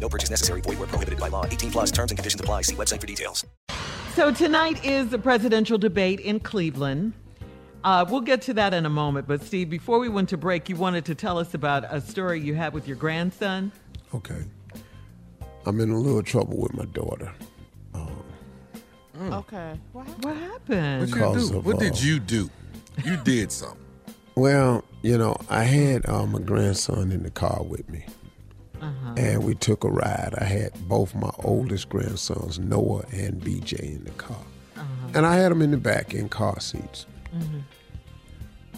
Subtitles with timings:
[0.00, 0.60] No purchase necessary.
[0.62, 1.44] Void where prohibited by law.
[1.44, 2.62] 18 plus terms and conditions apply.
[2.62, 3.44] See website for details.
[4.14, 7.12] So tonight is the presidential debate in Cleveland.
[7.84, 9.28] Uh, we'll get to that in a moment.
[9.28, 12.40] But Steve, before we went to break, you wanted to tell us about a story
[12.40, 13.72] you had with your grandson.
[14.14, 14.42] Okay.
[15.66, 17.32] I'm in a little trouble with my daughter.
[19.20, 19.78] Okay.
[19.92, 21.00] What, what happened?
[21.00, 21.58] What you do?
[21.58, 22.48] of, What uh, did you do?
[23.04, 23.78] You did something.
[24.34, 28.06] Well, you know, I had uh, my grandson in the car with me.
[29.16, 30.34] And we took a ride.
[30.40, 34.36] I had both my oldest grandsons, Noah and BJ, in the car.
[35.14, 37.06] And I had them in the back in car seats.
[37.32, 37.64] And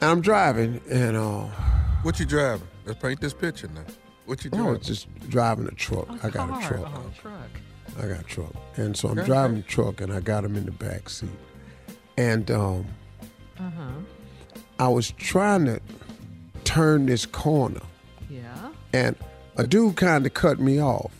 [0.00, 1.46] I'm driving, and uh,
[2.02, 2.66] What you driving?
[2.84, 3.82] Let's paint this picture now.
[4.26, 4.78] What you I driving?
[4.78, 6.08] was just driving a truck.
[6.24, 6.60] I got Car.
[6.60, 6.92] a truck.
[6.94, 8.02] Oh, truck.
[8.02, 8.52] I got a truck.
[8.76, 9.26] And so I'm Okay.
[9.26, 11.28] driving the truck and I got him in the back seat.
[12.16, 12.86] And um,
[14.78, 15.80] I was trying to
[16.64, 17.80] turn this corner
[18.30, 18.70] Yeah.
[18.92, 19.16] and
[19.56, 21.12] a dude kind of cut me off.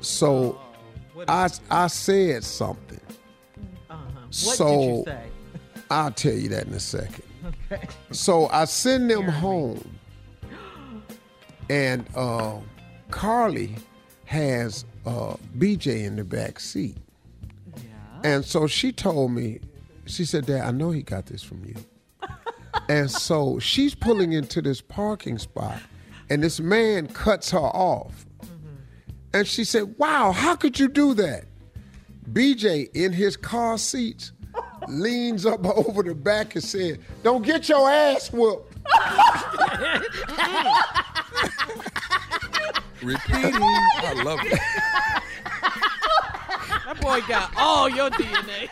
[0.00, 0.60] So
[1.14, 3.00] What, I, I said something.
[3.90, 4.00] uh-huh.
[4.20, 5.26] what so did you say?
[5.90, 7.24] I'll tell you that in a second.
[7.70, 7.88] Okay.
[8.12, 9.98] So I send them home,
[11.68, 12.58] and uh,
[13.10, 13.74] Carly
[14.26, 16.96] has uh, BJ in the back seat.
[18.24, 19.58] And so she told me,
[20.06, 21.74] she said, Dad, I know he got this from you.
[22.88, 25.80] and so she's pulling into this parking spot,
[26.32, 28.24] and this man cuts her off.
[28.40, 28.56] Mm-hmm.
[29.34, 31.44] And she said, Wow, how could you do that?
[32.32, 34.32] BJ in his car seats
[34.88, 38.74] leans up over the back and said, Don't get your ass whooped.
[43.02, 43.62] Repeating.
[43.62, 44.58] I love it.
[46.84, 48.68] That boy got all your DNA.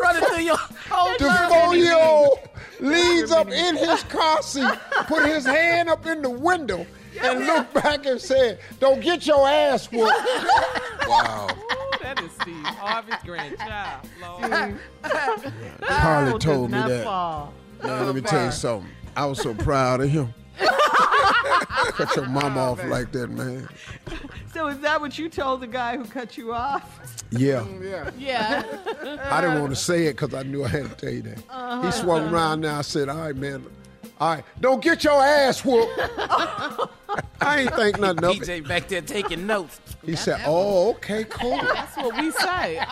[0.00, 1.54] Running through your whole The body.
[1.54, 2.38] four year old
[2.80, 4.70] leans up in his car seat,
[5.06, 6.86] put his hand up in the window,
[7.22, 10.12] and looked back and said, Don't get your ass whooped.
[11.08, 11.48] Wow.
[11.50, 14.06] Ooh, that is Steve Harvey's grandchild.
[14.20, 14.78] Lord.
[15.82, 17.02] Carly told me that.
[17.02, 17.52] fall.
[17.82, 18.88] Man, let me tell you something.
[19.16, 20.32] I was so proud of him.
[20.58, 23.68] Cut your mom off like that, man.
[24.52, 27.00] So is that what you told the guy who cut you off?
[27.30, 27.60] Yeah.
[27.60, 28.10] Mm, yeah.
[28.18, 29.18] Yeah.
[29.30, 31.38] I didn't want to say it because I knew I had to tell you that.
[31.38, 31.90] He uh-huh.
[31.92, 32.72] swung around there.
[32.72, 33.64] I said, All right, man,
[34.18, 35.92] All right, don't get your ass whooped.
[37.40, 38.40] I ain't think nothing of it.
[38.42, 39.80] BJ back there taking notes.
[40.04, 42.80] He said, "Oh, okay, cool." That's what we say.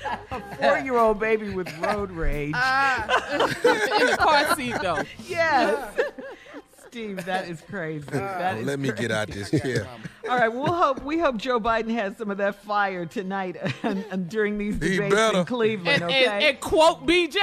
[0.00, 0.22] Okay.
[0.30, 2.52] A Four-year-old baby with road rage.
[2.54, 3.30] Ah.
[3.32, 3.38] In
[4.06, 5.02] the car seat, though.
[5.26, 6.00] yes.
[6.86, 8.06] Steve, that is crazy.
[8.08, 9.88] Uh, that is Let me get out this chair.
[10.28, 14.04] All right, we'll hope we hope Joe Biden has some of that fire tonight and,
[14.10, 15.38] and during these He debates better.
[15.38, 16.02] in Cleveland.
[16.02, 16.24] And, Okay.
[16.26, 17.36] and, and quote BJ.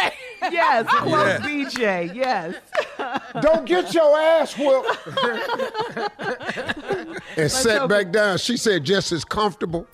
[0.52, 1.42] yes, quote Yes.
[1.42, 2.14] BJ.
[2.16, 2.56] Yes.
[3.42, 4.98] Don't get your ass whooped.
[7.38, 8.38] and sat hope back down.
[8.38, 9.88] She said, just as comfortable.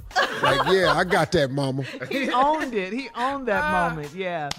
[0.44, 1.84] Like, yeah, I got that, mama.
[2.10, 2.94] he owned it.
[2.94, 3.90] He owned that ah.
[3.90, 4.14] moment.
[4.14, 4.50] Yeah.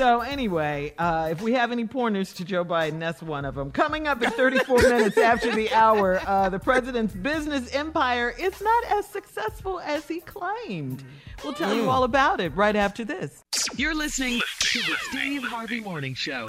[0.00, 3.70] So anyway, uh, if we have any pointers to Joe Biden, that's one of them.
[3.70, 8.84] Coming up in 34 minutes after the hour, uh, the president's business empire is not
[8.92, 11.04] as successful as he claimed.
[11.44, 13.44] We'll tell you all about it right after this.
[13.76, 16.46] You're listening to the Steve Harvey Morning Show.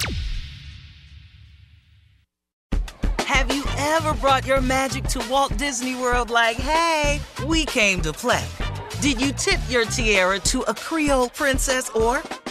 [3.18, 8.14] Have you ever brought your magic to Walt Disney World like, hey, we came to
[8.14, 8.46] play?
[9.02, 12.22] Did you tip your tiara to a Creole princess or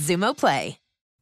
[0.00, 0.79] Xumo Play.